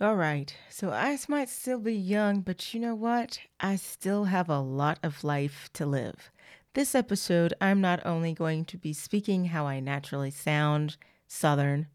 [0.00, 3.38] All right, so I might still be young, but you know what?
[3.60, 6.32] I still have a lot of life to live.
[6.72, 10.96] This episode, I'm not only going to be speaking how I naturally sound,
[11.28, 11.86] Southern,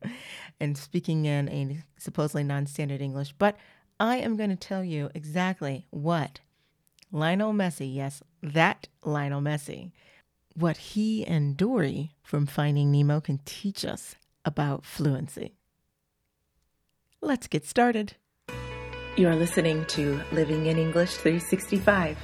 [0.60, 3.56] and speaking in a supposedly non standard English, but
[3.98, 6.38] I am going to tell you exactly what
[7.10, 9.90] Lionel Messi, yes, that Lionel Messi,
[10.54, 14.14] what he and Dory from Finding Nemo can teach us
[14.44, 15.56] about fluency.
[17.24, 18.16] Let's get started.
[19.16, 22.18] You're listening to Living in English 365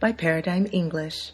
[0.00, 1.32] by Paradigm English.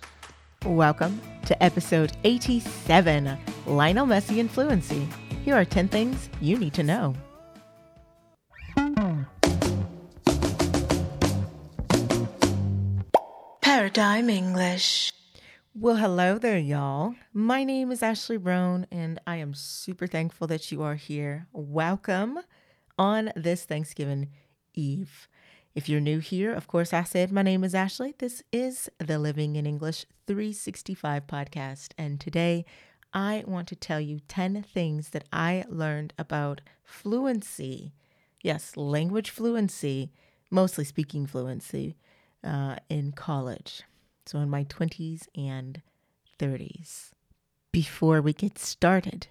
[0.67, 5.07] Welcome to episode 87 Lionel Messi and Fluency.
[5.45, 7.15] Here are 10 things you need to know.
[13.61, 15.13] Paradigm English.
[15.73, 17.15] Well, hello there, y'all.
[17.33, 21.47] My name is Ashley Brown, and I am super thankful that you are here.
[21.53, 22.41] Welcome
[22.99, 24.29] on this Thanksgiving
[24.75, 25.29] Eve.
[25.75, 28.15] If you're new here, of course, I said my name is Ashley.
[28.19, 31.93] This is the Living in English 365 podcast.
[31.97, 32.65] And today
[33.15, 37.95] I want to tell you 10 things that I learned about fluency.
[38.43, 40.13] Yes, language fluency,
[40.51, 41.97] mostly speaking fluency
[42.45, 43.83] uh, in college.
[44.27, 45.83] So in my 20s and
[46.39, 47.11] 30s.
[47.71, 49.29] Before we get started,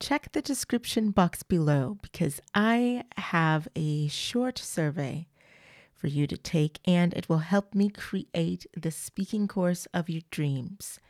[0.00, 5.26] check the description box below because I have a short survey
[5.94, 10.22] for you to take and it will help me create the speaking course of your
[10.30, 11.00] dreams.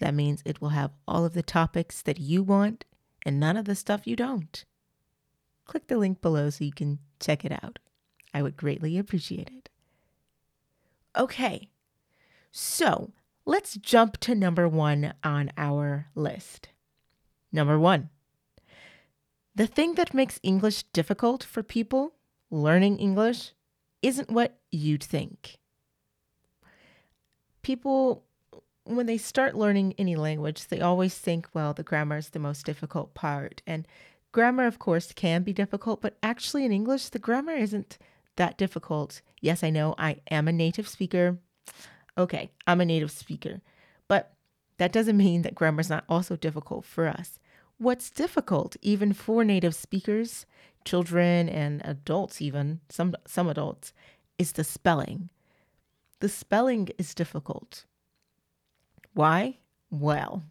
[0.00, 2.84] That means it will have all of the topics that you want
[3.24, 4.64] and none of the stuff you don't.
[5.64, 7.78] Click the link below so you can check it out.
[8.34, 9.68] I would greatly appreciate it.
[11.16, 11.68] Okay,
[12.50, 13.12] so
[13.44, 16.70] let's jump to number one on our list.
[17.52, 18.08] Number one,
[19.54, 22.14] the thing that makes English difficult for people
[22.50, 23.52] learning English
[24.00, 25.58] isn't what you'd think.
[27.62, 28.24] People,
[28.84, 32.66] when they start learning any language, they always think, well, the grammar is the most
[32.66, 33.62] difficult part.
[33.66, 33.86] And
[34.32, 37.98] grammar, of course, can be difficult, but actually in English, the grammar isn't
[38.36, 39.20] that difficult.
[39.40, 41.38] Yes, I know I am a native speaker.
[42.16, 43.60] Okay, I'm a native speaker.
[44.08, 44.34] But
[44.78, 47.38] that doesn't mean that grammar is not also difficult for us.
[47.82, 50.46] What's difficult, even for native speakers,
[50.84, 53.92] children and adults, even some some adults,
[54.38, 55.30] is the spelling.
[56.20, 57.84] The spelling is difficult.
[59.14, 59.58] Why?
[59.90, 60.44] Well,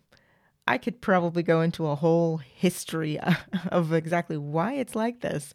[0.68, 3.18] I could probably go into a whole history
[3.72, 5.54] of exactly why it's like this,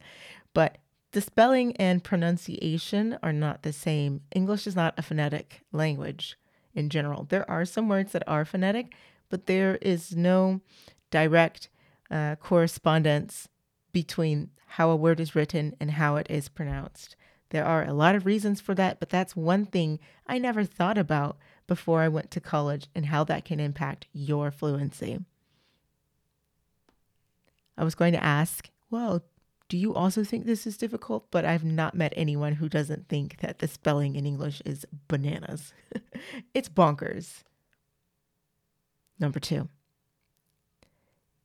[0.55, 0.79] but
[1.13, 4.23] the spelling and pronunciation are not the same.
[4.35, 6.39] English is not a phonetic language
[6.75, 7.25] in general.
[7.29, 8.95] There are some words that are phonetic,
[9.29, 10.63] but there is no
[11.11, 11.69] direct
[12.11, 13.49] uh, correspondence
[13.93, 17.17] between how a word is written and how it is pronounced.
[17.50, 20.99] There are a lot of reasons for that, but that's one thing I never thought
[20.99, 25.19] about before I went to college and how that can impact your fluency.
[27.78, 29.22] I was going to ask, well,
[29.69, 31.31] do you also think this is difficult?
[31.31, 35.72] But I've not met anyone who doesn't think that the spelling in English is bananas.
[36.55, 37.43] it's bonkers.
[39.19, 39.69] Number two,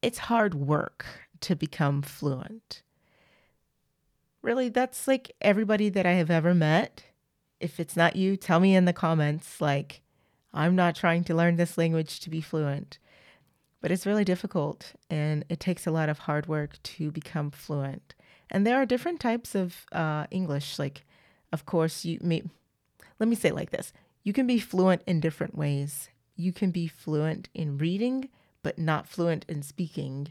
[0.02, 1.06] it's hard work
[1.42, 2.82] to become fluent.
[4.42, 7.04] Really, that's like everybody that I have ever met.
[7.60, 9.62] If it's not you, tell me in the comments.
[9.62, 10.02] Like,
[10.54, 12.98] I'm not trying to learn this language to be fluent,
[13.82, 18.16] but it's really difficult and it takes a lot of hard work to become fluent.
[18.50, 20.80] And there are different types of uh, English.
[20.80, 21.06] Like,
[21.54, 22.44] of course, you may,
[23.20, 26.10] let me say like this you can be fluent in different ways.
[26.36, 28.30] You can be fluent in reading
[28.64, 30.30] but not fluent in speaking,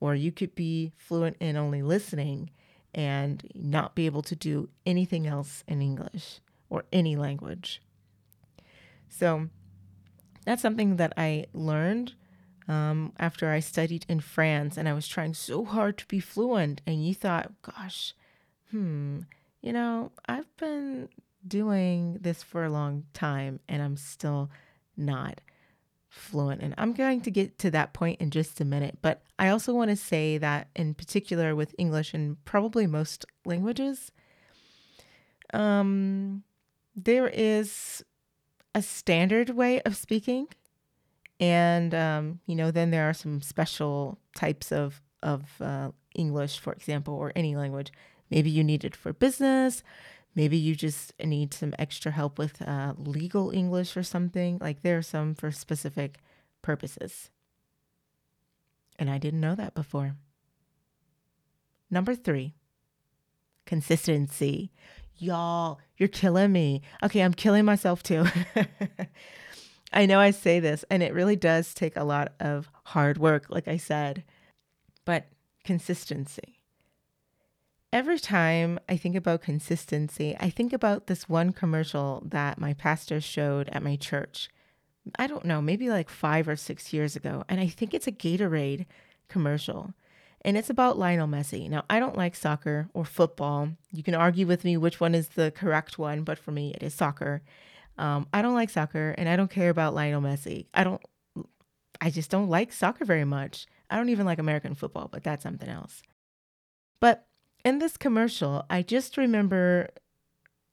[0.00, 2.50] or you could be fluent in only listening
[2.94, 7.80] and not be able to do anything else in English or any language.
[9.08, 9.48] So
[10.44, 12.14] that's something that I learned
[12.68, 16.80] um, after I studied in France and I was trying so hard to be fluent.
[16.86, 18.14] And you thought, gosh,
[18.70, 19.20] hmm,
[19.60, 21.08] you know, I've been
[21.46, 24.50] doing this for a long time and I'm still
[24.96, 25.40] not
[26.12, 26.60] fluent.
[26.60, 28.98] And I'm going to get to that point in just a minute.
[29.00, 34.12] But I also want to say that, in particular with English and probably most languages,
[35.54, 36.42] um,
[36.94, 38.04] there is
[38.74, 40.48] a standard way of speaking.
[41.40, 46.74] And, um, you know, then there are some special types of, of uh, English, for
[46.74, 47.90] example, or any language.
[48.30, 49.82] Maybe you need it for business.
[50.34, 54.58] Maybe you just need some extra help with uh, legal English or something.
[54.60, 56.18] Like there are some for specific
[56.62, 57.30] purposes.
[58.98, 60.16] And I didn't know that before.
[61.90, 62.54] Number three,
[63.66, 64.72] consistency.
[65.16, 66.80] Y'all, you're killing me.
[67.02, 68.24] Okay, I'm killing myself too.
[69.92, 73.46] I know I say this, and it really does take a lot of hard work,
[73.50, 74.24] like I said,
[75.04, 75.26] but
[75.64, 76.61] consistency.
[77.92, 83.20] Every time I think about consistency, I think about this one commercial that my pastor
[83.20, 84.48] showed at my church.
[85.18, 87.44] I don't know, maybe like five or six years ago.
[87.50, 88.86] And I think it's a Gatorade
[89.28, 89.92] commercial.
[90.40, 91.68] And it's about Lionel Messi.
[91.68, 93.68] Now, I don't like soccer or football.
[93.92, 96.82] You can argue with me which one is the correct one, but for me, it
[96.82, 97.42] is soccer.
[97.98, 100.66] Um, I don't like soccer and I don't care about Lionel Messi.
[100.72, 101.02] I don't,
[102.00, 103.66] I just don't like soccer very much.
[103.90, 106.02] I don't even like American football, but that's something else.
[106.98, 107.26] But
[107.64, 109.88] in this commercial, I just remember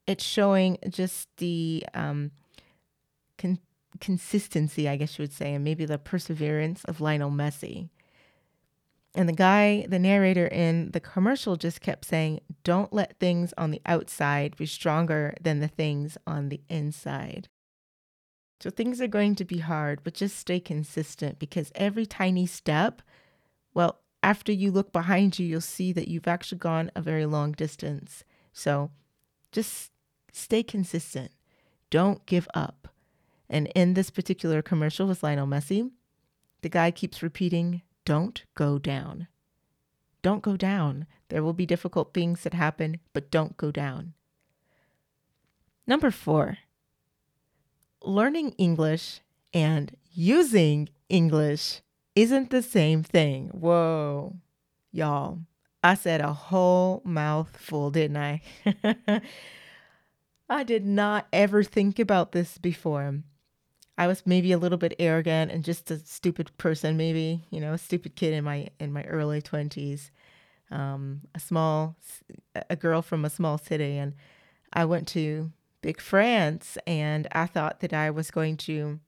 [0.06, 2.32] it showing just the um,
[3.38, 3.60] con-
[4.00, 7.90] consistency, I guess you would say, and maybe the perseverance of Lionel Messi.
[9.14, 13.70] And the guy, the narrator in the commercial just kept saying, Don't let things on
[13.72, 17.48] the outside be stronger than the things on the inside.
[18.60, 23.00] So things are going to be hard, but just stay consistent because every tiny step,
[23.74, 27.52] well, after you look behind you, you'll see that you've actually gone a very long
[27.52, 28.24] distance.
[28.52, 28.90] So
[29.52, 29.90] just
[30.32, 31.32] stay consistent.
[31.90, 32.88] Don't give up.
[33.48, 35.90] And in this particular commercial with Lionel Messi,
[36.62, 39.26] the guy keeps repeating, don't go down.
[40.22, 41.06] Don't go down.
[41.28, 44.12] There will be difficult things that happen, but don't go down.
[45.86, 46.58] Number four,
[48.02, 49.20] learning English
[49.52, 51.80] and using English
[52.14, 53.48] isn't the same thing.
[53.48, 54.36] Whoa,
[54.92, 55.40] y'all.
[55.82, 58.42] I said a whole mouthful, didn't I?
[60.48, 63.20] I did not ever think about this before.
[63.96, 67.74] I was maybe a little bit arrogant and just a stupid person, maybe you know,
[67.74, 70.10] a stupid kid in my in my early twenties,
[70.70, 71.96] um, a small,
[72.68, 74.14] a girl from a small city, and
[74.72, 75.52] I went to
[75.82, 79.00] big France, and I thought that I was going to,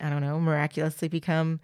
[0.00, 1.60] I don't know, miraculously become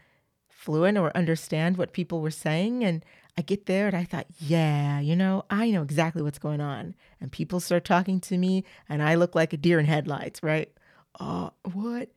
[0.57, 3.05] fluent or understand what people were saying, and
[3.39, 6.95] I get there and I thought, yeah, you know, I know exactly what's going on.
[7.21, 10.73] And people start talking to me and I look like a deer in headlights, right?
[11.21, 12.09] Oh, what?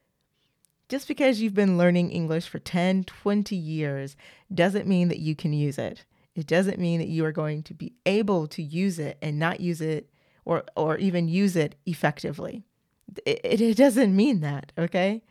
[0.88, 4.16] Just because you've been learning English for 10, 20 years
[4.54, 6.06] doesn't mean that you can use it.
[6.34, 9.60] It doesn't mean that you are going to be able to use it and not
[9.60, 10.10] use it
[10.46, 12.64] or, or even use it effectively.
[13.26, 15.22] It, it, it doesn't mean that, okay?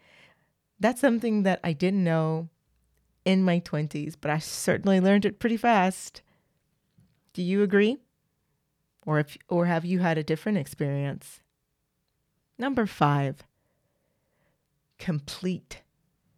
[0.78, 2.50] That's something that I didn't know
[3.24, 6.22] in my 20s, but I certainly learned it pretty fast.
[7.32, 7.98] Do you agree?
[9.06, 11.40] Or if or have you had a different experience?
[12.58, 13.44] Number 5
[14.98, 15.82] complete.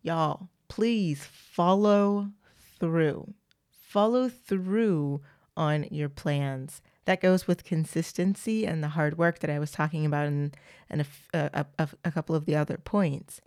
[0.02, 2.30] Y'all, please follow
[2.78, 3.34] through.
[3.70, 5.20] Follow through
[5.56, 6.80] on your plans.
[7.06, 10.52] That goes with consistency and the hard work that I was talking about in,
[10.88, 13.40] in a, uh, a, a couple of the other points.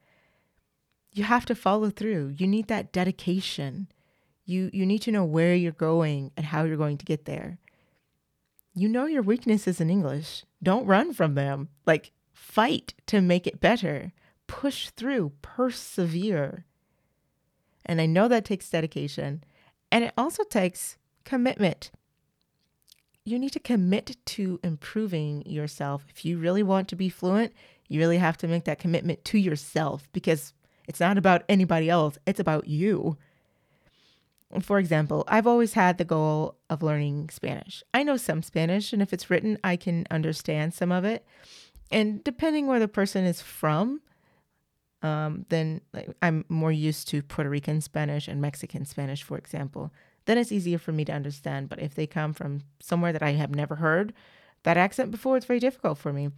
[1.13, 2.36] You have to follow through.
[2.38, 3.88] You need that dedication.
[4.45, 7.60] You, you need to know where you're going and how you're going to get there.
[8.75, 10.44] You know your weaknesses in English.
[10.62, 11.69] Don't run from them.
[11.86, 14.12] Like, fight to make it better
[14.48, 16.65] push through, persevere.
[17.86, 19.44] And I know that takes dedication
[19.92, 21.92] and it also takes commitment.
[23.25, 26.06] You need to commit to improving yourself.
[26.09, 27.54] If you really want to be fluent,
[27.88, 30.54] you really have to make that commitment to yourself because
[30.87, 33.18] it's not about anybody else, it's about you.
[34.61, 37.83] For example, I've always had the goal of learning Spanish.
[37.94, 41.25] I know some Spanish, and if it's written, I can understand some of it.
[41.92, 44.02] And depending where the person is from,
[45.02, 49.92] um, then like, I'm more used to Puerto Rican Spanish and Mexican Spanish, for example.
[50.25, 51.69] Then it's easier for me to understand.
[51.69, 54.13] But if they come from somewhere that I have never heard
[54.63, 56.30] that accent before, it's very difficult for me.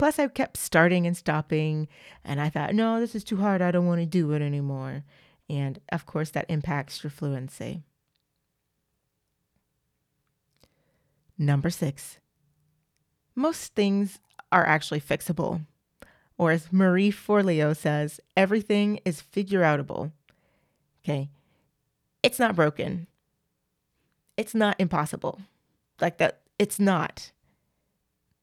[0.00, 1.86] Plus, I kept starting and stopping,
[2.24, 3.60] and I thought, no, this is too hard.
[3.60, 5.04] I don't want to do it anymore.
[5.50, 7.82] And of course, that impacts your fluency.
[11.36, 12.18] Number six,
[13.34, 14.18] most things
[14.50, 15.66] are actually fixable
[16.40, 20.12] or as Marie Forleo says, everything is figure outable.
[21.04, 21.28] Okay.
[22.22, 23.08] It's not broken.
[24.38, 25.38] It's not impossible.
[26.00, 27.32] Like that, it's not.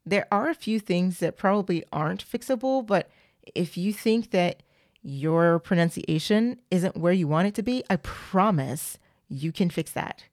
[0.08, 3.10] There are a few things that probably aren't fixable, but
[3.54, 4.64] if you think that
[5.02, 10.24] your pronunciation isn't where you want it to be, I promise you can fix that.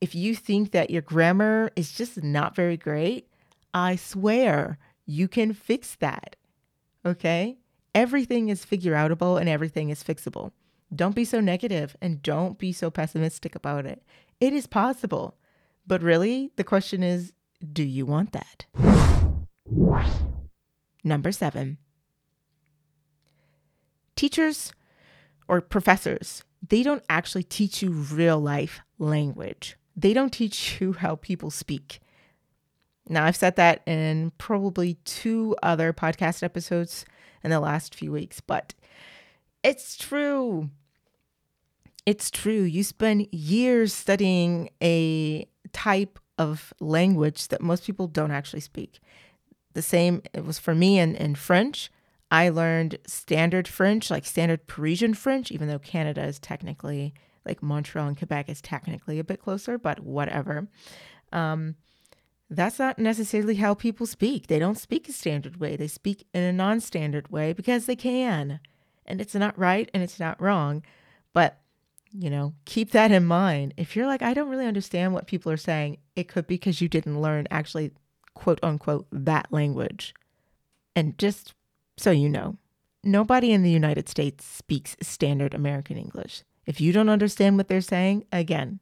[0.00, 3.28] If you think that your grammar is just not very great,
[3.74, 6.36] I swear you can fix that.
[7.04, 7.58] Okay?
[7.94, 10.52] Everything is figure outable and everything is fixable.
[10.94, 14.02] Don't be so negative and don't be so pessimistic about it.
[14.40, 15.36] It is possible.
[15.86, 17.34] But really, the question is
[17.72, 18.93] Do you want that?
[21.04, 21.78] Number seven.
[24.16, 24.72] Teachers
[25.48, 29.76] or professors, they don't actually teach you real life language.
[29.96, 32.00] They don't teach you how people speak.
[33.08, 37.04] Now, I've said that in probably two other podcast episodes
[37.42, 38.72] in the last few weeks, but
[39.62, 40.70] it's true.
[42.06, 42.62] It's true.
[42.62, 49.00] You spend years studying a type of language that most people don't actually speak.
[49.74, 51.90] The same it was for me in, in French.
[52.30, 57.14] I learned standard French, like standard Parisian French, even though Canada is technically,
[57.44, 60.68] like Montreal and Quebec is technically a bit closer, but whatever.
[61.32, 61.76] Um,
[62.50, 64.46] that's not necessarily how people speak.
[64.46, 67.96] They don't speak a standard way, they speak in a non standard way because they
[67.96, 68.60] can.
[69.06, 70.82] And it's not right and it's not wrong.
[71.32, 71.60] But,
[72.12, 73.74] you know, keep that in mind.
[73.76, 76.80] If you're like, I don't really understand what people are saying, it could be because
[76.80, 77.92] you didn't learn actually,
[78.34, 80.14] quote unquote, that language.
[80.94, 81.54] And just
[81.96, 82.56] so you know,
[83.02, 86.42] nobody in the United States speaks standard American English.
[86.66, 88.80] If you don't understand what they're saying, again,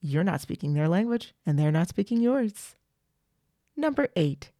[0.00, 2.74] you're not speaking their language and they're not speaking yours.
[3.76, 4.50] Number eight,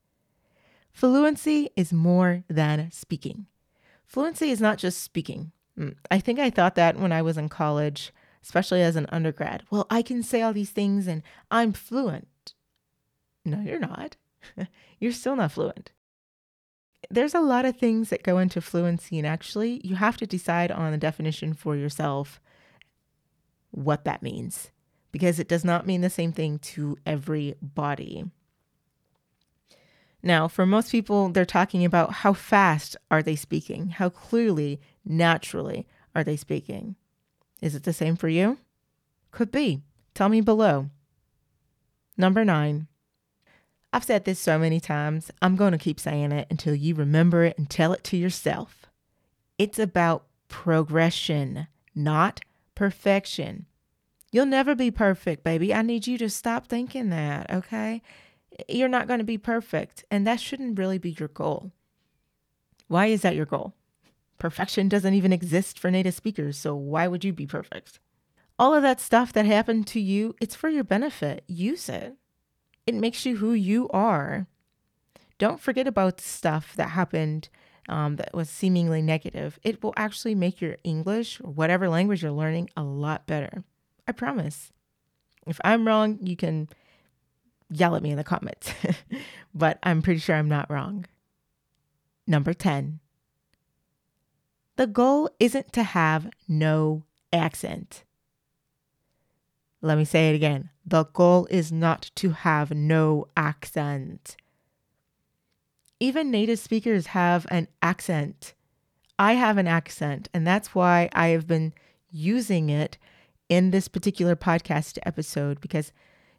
[0.92, 3.46] fluency is more than speaking.
[4.06, 5.52] Fluency is not just speaking.
[5.78, 9.64] Mm, I think I thought that when I was in college, especially as an undergrad.
[9.70, 12.28] Well, I can say all these things and I'm fluent.
[13.44, 14.16] No, you're not.
[14.98, 15.92] you're still not fluent
[17.10, 20.70] there's a lot of things that go into fluency, and actually, you have to decide
[20.70, 22.40] on the definition for yourself
[23.70, 24.70] what that means
[25.10, 28.24] because it does not mean the same thing to everybody.
[30.22, 33.88] Now, for most people, they're talking about how fast are they speaking?
[33.88, 36.96] How clearly, naturally are they speaking?
[37.60, 38.58] Is it the same for you?
[39.32, 39.82] Could be.
[40.14, 40.88] Tell me below.
[42.16, 42.86] Number nine,
[43.92, 47.44] I've said this so many times, I'm going to keep saying it until you remember
[47.44, 48.86] it and tell it to yourself.
[49.58, 52.40] It's about progression, not
[52.74, 53.66] perfection.
[54.30, 55.74] You'll never be perfect, baby.
[55.74, 58.00] I need you to stop thinking that, okay?
[58.66, 61.72] You're not going to be perfect, and that shouldn't really be your goal.
[62.88, 63.74] Why is that your goal?
[64.38, 68.00] Perfection doesn't even exist for native speakers, so why would you be perfect?
[68.58, 71.44] All of that stuff that happened to you, it's for your benefit.
[71.46, 72.16] Use it.
[72.86, 74.46] It makes you who you are.
[75.38, 77.48] Don't forget about stuff that happened
[77.88, 79.58] um, that was seemingly negative.
[79.62, 83.64] It will actually make your English or whatever language you're learning a lot better.
[84.06, 84.72] I promise.
[85.46, 86.68] If I'm wrong, you can
[87.70, 88.72] yell at me in the comments,
[89.54, 91.06] but I'm pretty sure I'm not wrong.
[92.26, 93.00] Number 10.
[94.76, 98.04] The goal isn't to have no accent.
[99.82, 100.70] Let me say it again.
[100.86, 104.36] The goal is not to have no accent.
[105.98, 108.54] Even native speakers have an accent.
[109.18, 111.72] I have an accent, and that's why I have been
[112.10, 112.96] using it
[113.48, 115.92] in this particular podcast episode because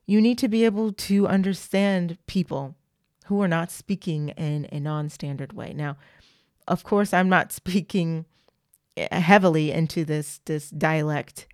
[0.06, 2.76] you need to be able to understand people
[3.26, 5.74] who are not speaking in a non standard way.
[5.74, 5.98] Now,
[6.68, 8.26] of course, I'm not speaking
[9.12, 11.48] heavily into this this dialect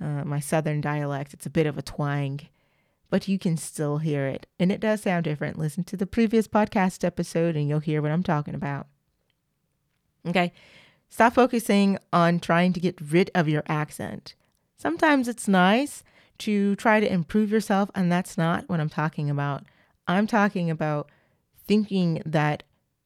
[0.00, 1.34] uh, my southern dialect.
[1.34, 2.40] It's a bit of a twang,
[3.10, 4.46] but you can still hear it.
[4.58, 5.58] And it does sound different.
[5.58, 8.86] Listen to the previous podcast episode and you'll hear what I'm talking about.
[10.26, 10.52] Okay.
[11.08, 14.34] Stop focusing on trying to get rid of your accent.
[14.76, 16.02] Sometimes it's nice
[16.38, 19.64] to try to improve yourself, and that's not what I'm talking about.
[20.06, 21.10] I'm talking about
[21.66, 22.62] thinking that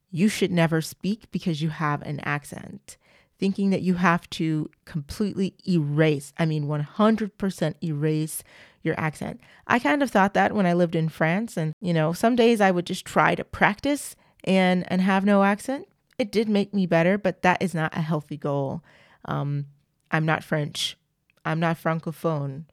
[0.09, 2.97] you should never speak because you have an accent
[3.41, 8.43] thinking that you have to completely erase, I mean, 100% erase
[8.83, 9.41] your accent.
[9.65, 12.61] I kind of thought that when I lived in France and, you know, some days
[12.61, 15.87] I would just try to practice and and have no accent.
[16.19, 18.83] It did make me better, but that is not a healthy goal.
[19.25, 19.65] Um,
[20.11, 20.95] I'm not French.
[21.43, 22.65] I'm not francophone.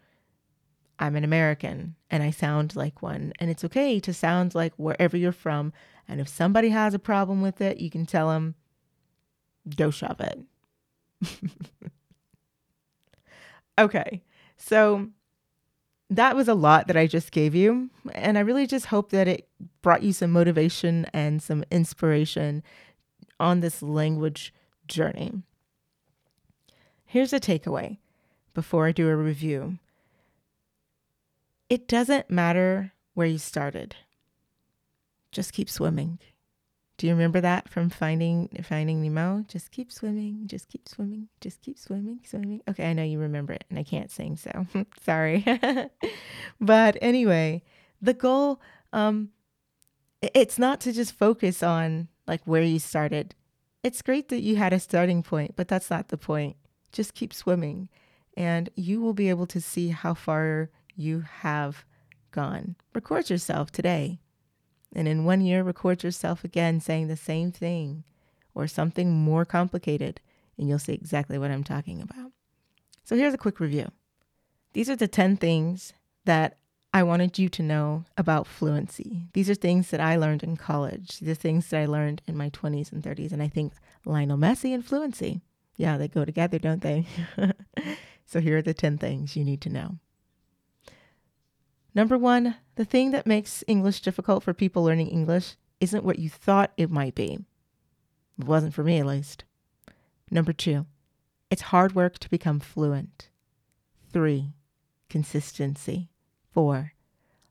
[0.98, 3.32] I'm an American and I sound like one.
[3.38, 5.72] And it's okay to sound like wherever you're from.
[6.06, 8.54] And if somebody has a problem with it, you can tell them,
[9.76, 10.40] go shove it.
[13.78, 14.22] okay.
[14.56, 15.08] So
[16.10, 17.90] that was a lot that I just gave you.
[18.12, 19.48] And I really just hope that it
[19.82, 22.62] brought you some motivation and some inspiration
[23.38, 24.52] on this language
[24.86, 25.42] journey.
[27.04, 27.98] Here's a takeaway
[28.54, 29.78] before I do a review
[31.68, 33.94] it doesn't matter where you started,
[35.32, 36.18] just keep swimming.
[36.98, 39.44] Do you remember that from Finding Finding Nemo?
[39.46, 42.60] Just keep swimming, just keep swimming, just keep swimming, swimming.
[42.68, 44.66] Okay, I know you remember it, and I can't sing, so
[45.04, 45.44] sorry.
[46.60, 47.62] but anyway,
[48.02, 48.60] the goal,
[48.92, 49.30] um,
[50.20, 53.36] it's not to just focus on like where you started.
[53.84, 56.56] It's great that you had a starting point, but that's not the point.
[56.90, 57.88] Just keep swimming
[58.36, 61.84] and you will be able to see how far you have
[62.32, 62.74] gone.
[62.92, 64.20] Record yourself today.
[64.94, 68.04] And in one year, record yourself again saying the same thing
[68.54, 70.20] or something more complicated,
[70.56, 72.32] and you'll see exactly what I'm talking about.
[73.04, 73.90] So here's a quick review.
[74.72, 75.92] These are the 10 things
[76.24, 76.58] that
[76.92, 79.28] I wanted you to know about fluency.
[79.34, 82.50] These are things that I learned in college, the things that I learned in my
[82.50, 83.32] 20s and 30s.
[83.32, 85.42] And I think Lionel Messi and fluency,
[85.76, 87.06] yeah, they go together, don't they?
[88.24, 89.98] so here are the 10 things you need to know.
[91.98, 96.30] Number one, the thing that makes English difficult for people learning English isn't what you
[96.30, 97.40] thought it might be.
[98.38, 99.42] It wasn't for me, at least.
[100.30, 100.86] Number two,
[101.50, 103.30] it's hard work to become fluent.
[104.12, 104.52] Three,
[105.10, 106.08] consistency.
[106.52, 106.92] Four,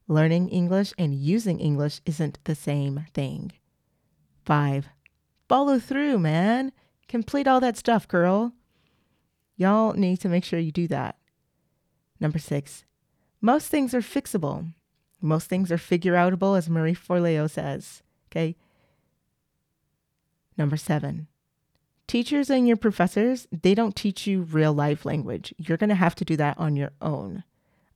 [0.07, 3.51] learning English and using English isn't the same thing.
[4.45, 4.87] Five,
[5.49, 6.71] follow through, man.
[7.09, 8.53] Complete all that stuff, girl.
[9.57, 11.17] Y'all need to make sure you do that.
[12.21, 12.85] Number six,
[13.47, 14.73] most things are fixable.
[15.21, 18.03] Most things are figure outable, as Marie Forleo says.
[18.29, 18.57] Okay.
[20.57, 21.27] Number seven,
[22.07, 25.55] teachers and your professors, they don't teach you real life language.
[25.57, 27.45] You're going to have to do that on your own.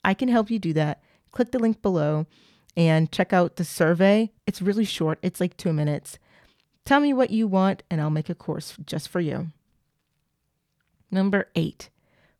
[0.05, 1.03] I can help you do that.
[1.31, 2.27] Click the link below
[2.77, 4.31] and check out the survey.
[4.47, 6.17] It's really short, it's like two minutes.
[6.85, 9.47] Tell me what you want, and I'll make a course just for you.
[11.11, 11.89] Number eight,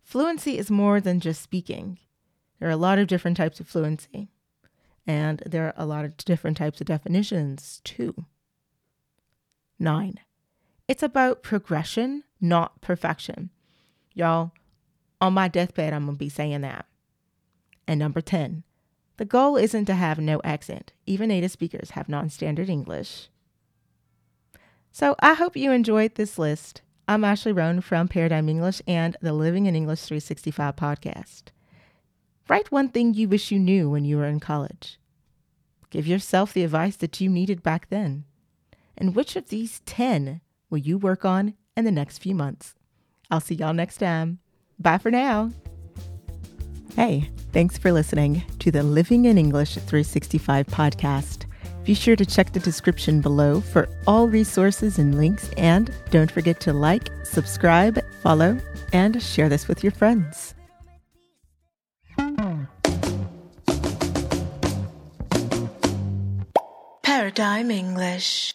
[0.01, 2.00] fluency is more than just speaking.
[2.62, 4.30] There are a lot of different types of fluency,
[5.08, 8.27] and there are a lot of different types of definitions too.
[9.80, 10.20] Nine,
[10.88, 13.50] it's about progression, not perfection.
[14.13, 14.51] Y'all,
[15.20, 16.86] on my deathbed, I'm going to be saying that.
[17.88, 18.62] And number 10,
[19.18, 20.94] the goal isn't to have no accent.
[21.08, 23.30] Even native speakers have non standard English.
[24.91, 26.84] So I hope you enjoyed this list.
[27.08, 31.45] I'm Ashley Brown from Paradigm English and the Living in English 365 podcast.
[32.47, 34.99] Write one thing you wish you knew when you were in college.
[35.89, 38.25] Give yourself the advice that you needed back then.
[38.97, 42.75] And which of these 10 will you work on in the next few months?
[43.30, 44.39] I'll see y'all next time.
[44.80, 45.51] Bye for now.
[46.95, 51.45] Hey, thanks for listening to the Living in English 365 podcast.
[51.84, 56.60] Be sure to check the description below for all resources and links, and don't forget
[56.62, 58.60] to like, subscribe, follow,
[58.93, 60.54] and share this with your friends.
[67.32, 68.54] Paradigm English